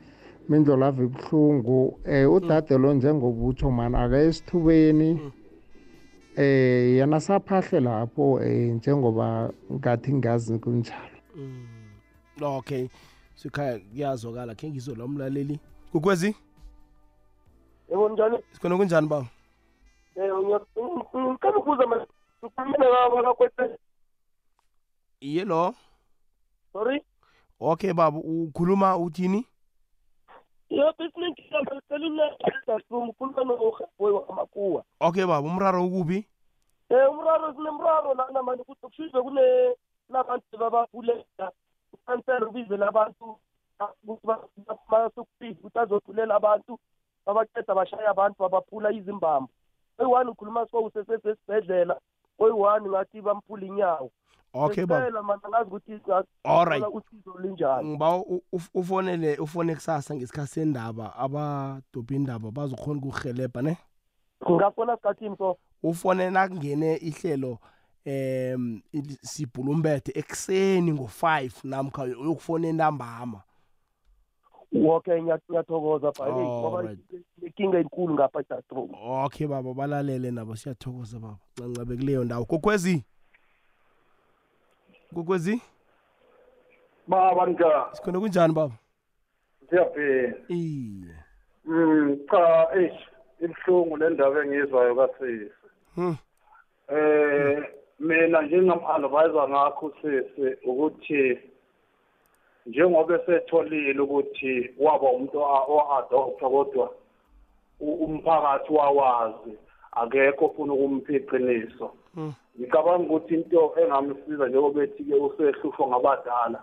[0.52, 5.32] Mindlolava ibuhlungu um udade lo njengobutsho mani akayesithubeni
[6.36, 11.18] eh yena saphahle lapho eh njengoba ngathi ngazi kunjalo.
[12.42, 12.88] Okay.
[13.36, 15.60] Sikhaya kuyazwakala khe ngizwe lo mlaleli.
[15.92, 16.36] Kukwezi?
[17.90, 19.26] Yebo njani sikhona kunjani ba
[20.16, 22.06] eh ngicela ukubuza manje
[22.44, 22.86] ngikhulumile
[23.16, 23.64] bakakwete
[25.22, 25.74] iye lo?
[26.74, 27.02] Sorry?
[27.60, 29.46] Okay baba ukhuluma uthini?
[30.72, 32.26] Yebo isinenkinga ngicela
[32.68, 34.84] unasum ukhuluma noboy wamakuwa.
[35.00, 36.28] Okay baba umraro ukubi?
[36.90, 39.76] Eh umraro sinemraro lana manje ukuthi kufize kune
[40.10, 41.52] nabantu babavulela
[41.94, 43.38] ukansela ubizele abantu
[44.08, 44.28] ukuthi
[44.88, 46.80] masukufika ukuthi azovulela abantu
[47.26, 49.50] babaqeda bashaya abantu babaphula izimbambo.
[50.00, 52.00] Oyi-one ukhuluma so usesesesibhedlela
[52.40, 54.12] oyi-one ngathi bamphula inyawo.
[54.54, 55.02] Okay baba.
[55.02, 57.90] Ngicela mana ngazi ukuthi ngathola usizo linjani.
[57.90, 58.24] Ngiba
[58.74, 63.78] ufonele ufone kusasa ngesikhathi sendaba abadobhi indaba bazokhona ukuhelebha ne?
[64.44, 67.58] Ngingafona sikhathini so ufone nakungene ihlelo
[68.06, 73.42] ili- sibhulumbethe ekuseni ngo-5 namkha uyokufona entambama.
[74.74, 77.00] Okay ngiya- ngiyathokoza bhayi ngoba Alright.
[77.42, 78.44] inkinga enkulu ngapha
[79.26, 81.38] okay baba balalele nabo siyathokoza baba.
[81.58, 82.46] Ncancabe kuleyo ndawo.
[82.46, 83.06] Kokwezi!
[85.14, 85.62] Kokwezi
[87.08, 88.76] baba njani sikhona kunjani baba
[89.70, 91.16] siyaphila iye
[91.66, 93.00] Mm cha eish
[93.42, 95.52] ibhlungu le ndaba engizwayo kasisi.
[95.96, 96.18] Hmm.
[96.88, 97.64] Eh
[98.00, 101.40] mina njengam-advisor ngakho sisi ukuthi
[102.66, 105.38] njengoba esetholile ukuthi waba umuntu
[105.76, 106.88] o-adopta kodwa
[107.80, 109.54] umphakathi wawazi
[109.92, 111.88] akekho ofuna ukumpha iqiniso.
[112.60, 116.60] Ngicabanga ukuthi into engamsiza njengoba ethi-ke usehlushwa ngabadala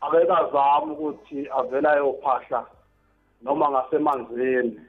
[0.00, 2.66] akeke azame ukuthi avele ayophahla
[3.42, 4.80] noma ngasemanzini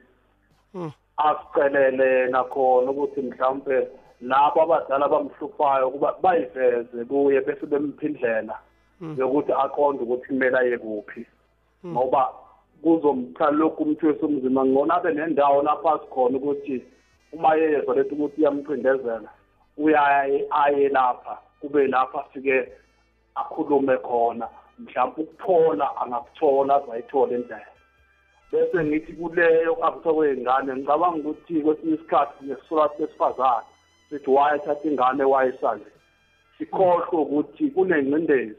[0.72, 0.92] Hmm.
[1.16, 3.88] asicelele nakhona ukuthi mhlawumbe
[4.20, 8.56] labo abadala bamhluphayo ukuba bayiveze kuye bese bempha indlela
[8.98, 9.16] Hmm.
[9.18, 11.26] yokuthi aqonde ukuthi kumele aye kuphi
[11.82, 11.92] Hmm.
[11.92, 12.32] ngoba
[12.82, 16.84] kuzomthwala lokhu umthwesi umzima ngcono abe nendawo lapho azi khona ukuthi
[17.32, 19.30] uma yezwa lethi ukuthi iyamcindezela
[19.76, 22.68] uyaye aye lapha kube lapha afike
[23.34, 27.72] akhulume khona mhlawumbe ukuthola angakuthola azayithola indlela.
[28.52, 33.66] Bese ngithi kuleyo akuthiwa kwey'ngane ngicabanga ukuthi kwesinye isikhathi ngesisuka besifazane
[34.08, 35.86] sithi wayethatha ingane wayesale.
[36.58, 38.56] Sikhohlwe ukuthi kunengcindezi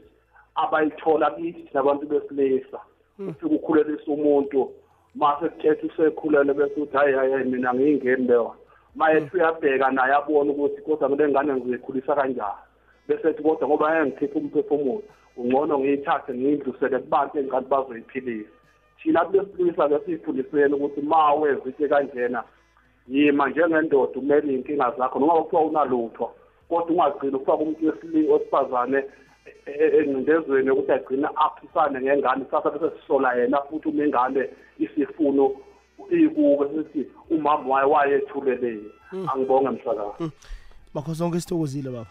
[0.54, 2.80] abayithola kithi nabantu besilisa
[3.18, 4.72] ufike ukhulelisa umuntu.
[5.14, 8.56] Mase kuthetha usekhulele bese uthi hayi hayi mina ngiyingeni leyo.
[8.94, 12.62] Mayethi uyabheka naye abone ukuthi kodwa kule ngane ngizoyikhulisa kanjani.
[13.08, 15.02] Bese ethi kodwa ngoba ngeke ngikhiphe umphefumulo
[15.36, 18.50] ungcono ngiyithathe ngiyidlusele kubantu engathi bazoyiphilisa.
[19.02, 22.44] Thina besilisa-ke siyifundiseni ukuthi ma wenza into kanjena
[23.08, 26.30] yima njengendoda umele iy'nkinga zakho noma kuthiwa unalutho
[26.68, 28.98] kodwa ungagcini ukufaka umuntu wesili- wesifazane
[29.66, 35.52] e- e- engcindezweni yokuthi agcine aphisane ngengane sasa bese sisola yena futhi uma ingane isifuno
[36.10, 39.28] ikuke sithi umama waye wayethuleleni Mm.
[39.28, 40.32] angibonge mhlakazi
[40.94, 42.06] bakho sonke sithokozile baba.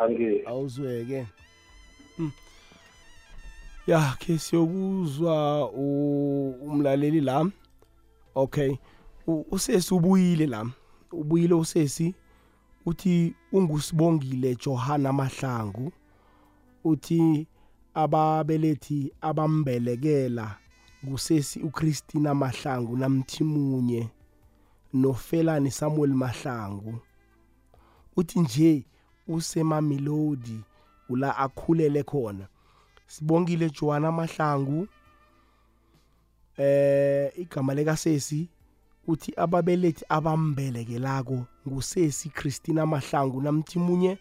[0.00, 1.26] Angiye awuzweke.
[2.18, 2.30] Mm.
[3.86, 7.50] ya ke siyokuzwa umlaleli la.
[8.34, 8.76] Okay.
[9.26, 10.66] Usesi ubuyile la.
[11.12, 12.14] Ubuyile usesi.
[12.86, 15.92] Uthi ungusibongile Johanna Mahlangu.
[16.84, 17.46] Uthi
[17.94, 20.56] ababelethi abambelekela
[21.06, 24.08] ngusesi uChristina Mahlangu namthimunye
[24.94, 26.98] nofelani Samuel Mahlangu.
[28.16, 28.84] Uthi nje
[29.28, 30.60] usemamelodi
[31.08, 32.46] ula akhulele khona.
[33.06, 34.88] Sibongile Joanna Mahlangu
[36.56, 38.48] eh igama leka sesi
[39.06, 44.18] uthi ababelethi abambelekelako ngusesi Christina Mahlangu namthimunye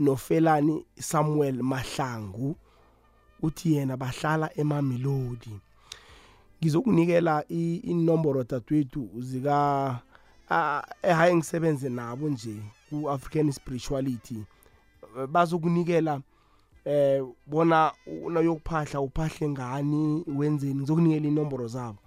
[0.00, 2.56] nofelani Samuel Mahlangu.
[3.42, 5.60] Uthi yena bahlala emamelodi
[6.62, 9.98] ngizokunikela i- inomboro dadwethu zika
[10.50, 12.56] ah, ehaye ngisebenze nabo nje
[12.90, 14.42] ku-african spirituality.
[15.18, 16.20] Eh, bazokunikela
[16.84, 17.92] eh bona
[18.24, 20.74] unayokuphahla uphahle ngani wenzeni?
[20.74, 21.98] Ngizokunikela inomboro zabo.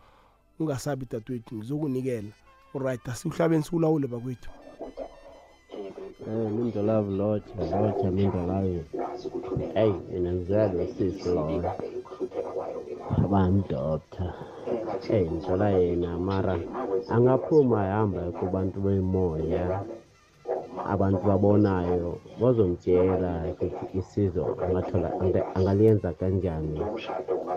[0.59, 2.27] Ungasabi dadwethu ngizokunikela.
[2.75, 4.49] Alright asiuhlabeni siwulawule bakwethu.
[5.71, 8.79] Eh, mindlolavu lotsha lotsha mindlolavu
[9.81, 11.71] eyi mina ngizalo sisi loyo
[13.23, 14.25] abamdokta
[15.15, 16.55] eyi ngithola yena mara
[17.15, 19.65] angaphuma ahamba kubantu bemoya.
[20.93, 22.09] Abantu babonayo
[22.41, 26.79] bazomtshela ukuthi isizo angathola anga- angaliyenza kanjani.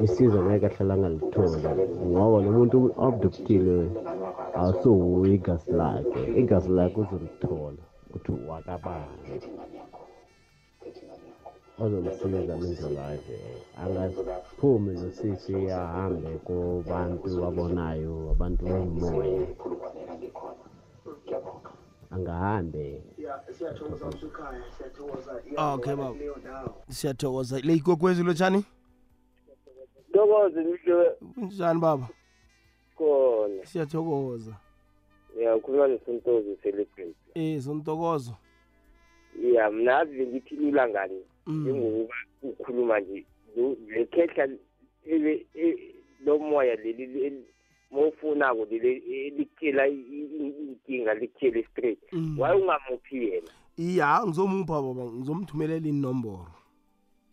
[0.04, 1.68] Isizo ngeke ahlala angalitholi
[2.10, 3.76] ngoba lo muntu obduktile
[4.58, 6.20] awusuwuye igazi lakhe.
[6.40, 7.82] Igazi lakhe uzolithola.
[8.14, 9.40] Ukuthi wakabani
[11.78, 13.20] ozomsiza mindlolayo
[13.82, 19.46] angaphumi nosisi ahambe kubantu babonayo abantu bomoya
[22.14, 23.02] angahambe.
[25.56, 26.14] Okay baba
[26.88, 27.60] siyathokoza.
[27.60, 28.64] Le igogwezi lotshani
[30.10, 30.60] Ntokoze
[31.36, 32.08] njani baba?
[32.96, 33.66] Khona.
[33.66, 34.54] siyathokoza
[35.36, 37.14] Ngiyakhuluma nesintozi celebrate.
[37.34, 38.34] eh sontokozo
[39.42, 41.20] Yeah, mina ave ngithi lula ngani.
[41.46, 41.62] Mm.
[41.62, 43.24] Njengokuba ukhuluma nje
[45.06, 45.94] ele e-
[46.24, 47.06] lomoya leli
[47.90, 49.02] mofuna ko leli
[50.12, 51.98] i- inkinga likutshele straight.
[52.12, 52.38] Mm.
[52.40, 53.50] Waye ungamuphi yena?
[53.78, 56.46] iya ngizomupha baba ngizomthumelela inomboro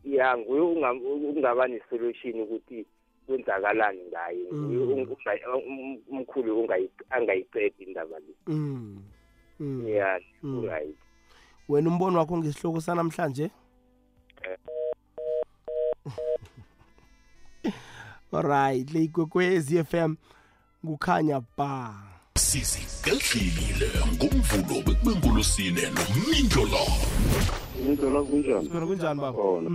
[0.04, 2.86] Yeah, nguye ungaba nesolution ukuthi
[3.28, 4.46] kwenzakalani ngaye.
[4.52, 4.92] Mm.
[4.92, 8.34] unga- um- umkhulu ungayi angayiqedi indaba le.
[8.48, 9.04] mm.
[9.60, 9.88] mm.
[9.88, 10.66] Yeah, Mm.
[10.66, 10.96] right.
[11.70, 13.50] wena umbono wakho ngesihloko sanamhlanje
[18.34, 20.16] alright le igwekwezi FM
[20.86, 21.94] kukhanya ba
[22.38, 26.68] sizigedlile ngomvulo bekubengulusine nomindlo
[27.82, 28.70] Ngidala kunjani?
[28.70, 29.38] Khona kunjani baba?
[29.38, 29.70] Khona.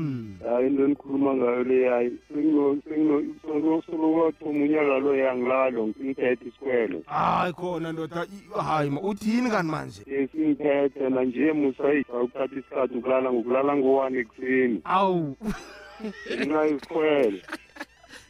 [0.48, 7.02] Hayi into enikhuluma ngayo le hayi sengino sengino solo wathoma unyaka lo yangilalo ngiphethe isikwelo.
[7.06, 10.02] hayi khona ndoda i- hayi ma uthini kanti manje
[10.32, 14.80] Singiphethe na nje musayisa ukuthatha isikhathi ukulala ngokulala ngo-one ekuseni.
[14.84, 15.36] awu
[16.36, 17.38] Ngenxa yesikwelo.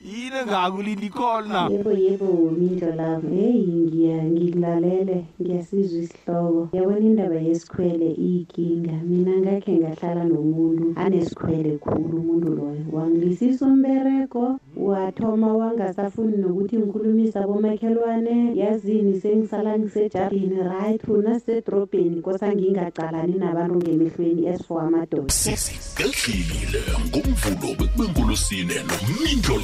[0.04, 6.68] Yini engakulinda ikhona yebo yebo mindlo lavo heyi ngiya ngikulalele ngiyasizwa isihloko.
[6.76, 8.96] Yabona indaba yesikhwele iyinkinga.
[9.08, 12.84] Mina ngakhe ngahlala nomuntu anesikhwele khulu umuntu loyo.
[12.92, 18.52] Wangilisisa umberego wathoma wangasafuni nokuthi ngikhulumisa abomakhelwane.
[18.54, 25.32] Yazini sengisala ngisejardini right thuna sisedrobheni kosa ngingacalani nabantu ngemehlweni esifor amadoda.
[25.32, 29.56] Sizigedlile ngomvulo bekubengulusine nomindlo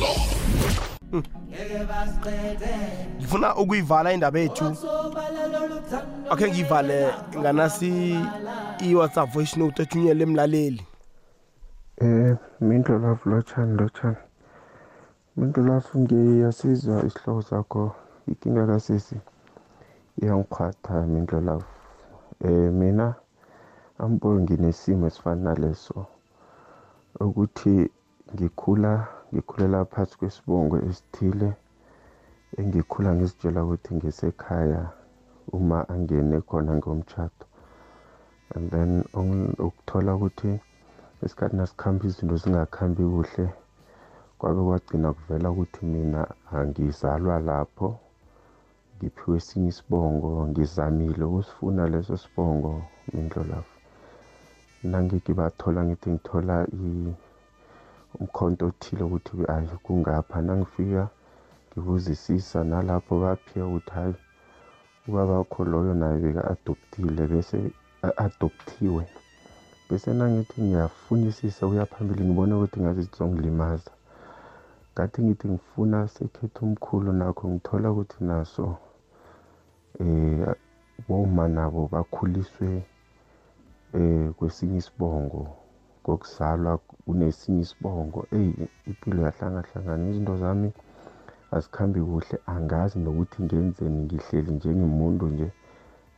[3.18, 4.76] ngifuna ukuyivala indaba yethu
[6.30, 7.08] akhe ngiyivale
[7.38, 8.20] nganasi
[8.80, 10.86] i-whatsapp voice note ethunyele emlaleli
[12.02, 14.16] Eh, mindlo lavu lotshani lotshani.
[15.36, 17.94] Mindlo lavu ngiyasizwa isihloko sakho
[18.28, 19.16] inkinga kasisi
[20.22, 21.64] iyangikhwatha mindlo lavu.
[22.44, 23.14] Eh mina
[23.98, 26.06] ambo nginesimo esifana naleso
[27.20, 27.90] ukuthi
[28.34, 31.49] ngikhula ngikhulela phansi kwesibongo esithile
[32.59, 34.83] engikhula ngizitshela ukuthi ngisekhaya
[35.57, 37.45] uma angene khona ngomtshado
[38.55, 38.91] and then
[39.66, 40.51] ukuthola ukuthi
[41.24, 43.47] isikhathi nasikhamba izinto zingakhambi kuhle
[44.39, 46.20] kwabe kwagcina kuvela ukuthi mina
[46.57, 47.89] angizalwa lapho
[48.97, 52.70] ngiphiwe esinye isibongo ngizamile ukusifuna leso sibongo
[53.12, 53.76] mindlo lapho
[54.91, 57.14] nangeke bathola ngithi ngithola i-
[58.22, 61.04] umkhonto othile ukuthi ayi kungapha nangifika
[61.68, 64.14] ngibuzisisa nalapho baphiya ukuthi hayi
[65.08, 67.58] ubaba wakho loyo naye beka-adoptile bese
[68.08, 69.04] a-adoptiwe.
[69.88, 73.92] Bese nangithi ngiyafunisisa uya phambili ngibone ukuthi ngathi zizongilimaza
[74.92, 78.64] ngathi ngithi ngifuna sekhetha umkhulu nakho ngithola ukuthi naso
[80.00, 80.54] eh
[81.08, 82.70] boma nabo bakhuliswe
[83.98, 85.61] eh kwesinye isibongo.
[86.05, 86.72] Kokuzalwa
[87.05, 88.53] kunesinye isibongo eyi
[88.90, 90.68] impilo yahlangahlangana izinto zami
[91.55, 95.48] azikhambi kuhle angazi nokuthi ngenzeni ngihleli njengemuntu nje.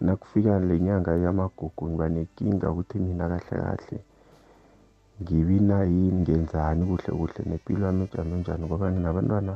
[0.05, 3.99] Nakufika le nyanga yamagugu ngiba nenkinga ukuthi mina kahle kahle
[5.21, 9.55] ngibina yini ngenzani kuhle kuhle nempilo yami ejame njani ngoba nginabantwana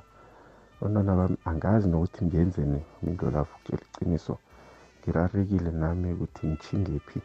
[0.76, 2.80] abantwana bami angazi nokuthi ngenzeni.
[3.02, 4.34] Mindlo lapho kutshela iciniso
[4.98, 7.18] ngirarekile nami ukuthi ngithingephi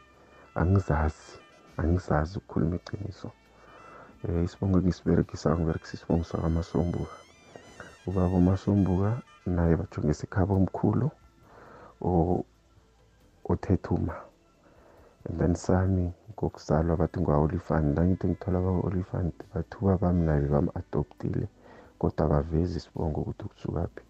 [0.60, 1.43] angizazi.
[1.78, 3.30] Angizazi ukukhuluma iqiniso.
[4.24, 7.16] Um isibongo engisiberegisa ngiberegisa isibongo sakamasombuka.
[8.08, 9.10] Ubaba umasombuka
[9.46, 11.08] naye bajongisa ikhaba omkhulu
[12.02, 12.46] o-
[13.52, 14.16] othethuma.
[15.26, 21.48] And then sami ngokuzalwa bathi ngwa-olifant nangithi ngithola kwa-olifant bathi ubabami naye bam-adoptile
[22.00, 24.04] kodwa bavezi isibongo ukuthi kusukaphi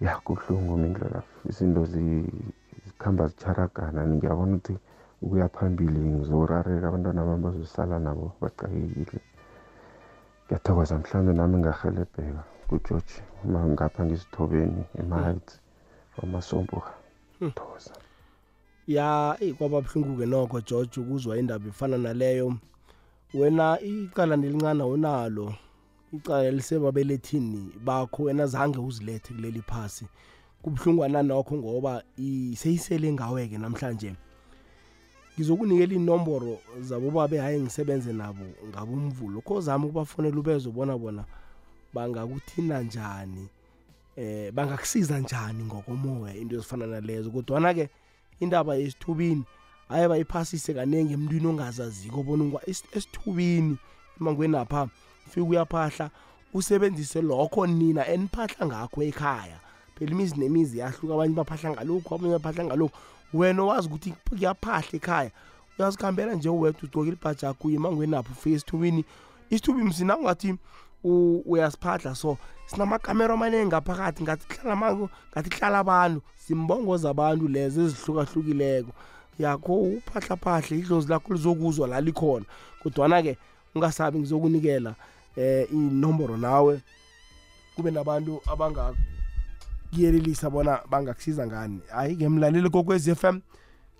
[0.00, 2.52] ya kubuhlungu mindlela izinto zi-
[2.86, 4.74] zikhamba zicharagana ngiyabona ukuthi
[5.22, 9.20] ukuya phambili ngizorareka abantwana bami bazosala nabo bacakekile
[10.44, 13.14] ngiyathokoza mhlawumbe nami ngahelebheka kugeorge
[13.44, 15.60] uma ngapha ngisithobeni ema-heights
[16.18, 16.92] wamasombuka
[17.48, 17.92] thokoza.
[18.86, 22.56] Ya kwaba buhlungu-ke nokho george ukuzwa indaba efana naleyo.
[23.34, 25.54] Wena icala nelincana awunalo.
[26.12, 30.06] Icala lisebabelethini bakho wena zange uzilethe kuleli phasi.
[30.62, 32.02] Kubuhlungwana nokho ngoba
[32.54, 34.14] seyisele ngawe-ke namhlanje
[35.36, 39.40] ngizokunikela inomboro zabobabe hayi ngisebenze nabo ngabomvulo.
[39.40, 41.24] Kho zami ukubafonela ubezobona bona
[41.94, 43.48] bangakuthinda njani
[44.16, 47.30] eh bangakusiza njani ngokomoya into ezifana nalezo.
[47.30, 47.88] Kodwana-ke
[48.40, 49.44] indaba yesithubini
[49.88, 52.60] hayi bayiphasise kaningi emntwini ongazaziko bona
[52.92, 53.76] esithubini
[54.20, 54.88] emangweni apha
[55.30, 56.10] fika uyaphahla
[56.54, 59.58] usebenzise lokho nina eniphahla ngakho ekhaya.
[59.94, 62.98] Phela imizi nemizi yahluka abanye baphahla ngalokhu abanye baphahla ngalokhu.
[63.34, 65.30] Wena wazi ukuthi kuyaphahla ekhaya.
[65.78, 69.04] Uyazikhambela nje uwedwa ugcokile ibhaji yakho uye emangweni apho ufika esithubini
[69.50, 70.54] isithubi msina ungathi
[71.04, 77.82] u- uyasiphahla so sinamakamera amaningi ngaphakathi ngathi kuhlala ama- ngathi kuhlala abantu zimbongoza abantu lezo
[77.82, 78.92] ezihlukahlukileko.
[79.38, 82.44] Yakho uphahlaphahla idlozi lakho lizokuzwa la likhona.
[82.82, 83.38] Kodwana-ke
[83.74, 84.94] ungasabi ngizokunikela
[85.36, 86.80] eh inomboro nawe
[87.76, 88.42] kube nabantu
[89.92, 91.80] abangakuyelelisa bona bangakusiza ngani.
[91.92, 93.40] Hayi ngemlaleli kokwez f m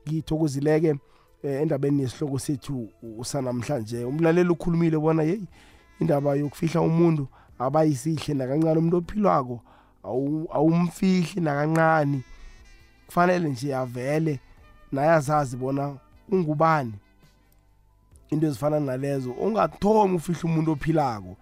[0.08, 0.94] ngithokozileke
[1.42, 2.88] eh, endabeni yesihloko sethu
[3.18, 4.04] usanamhlanje.
[4.04, 5.46] Umlaleli ukhulumile bona yeyi
[6.00, 7.28] indaba yokufihla umuntu
[7.58, 8.78] abayisihle nakancane.
[8.78, 9.60] Umuntu ophilwako
[10.04, 12.22] awu- awumfihli nakancane.
[13.06, 14.40] Kufanele nje avele
[14.92, 15.96] naye azazi bona
[16.28, 16.94] ungubani.
[18.30, 21.36] Into ezifana nalezo ungathomi ufihla umuntu ophilako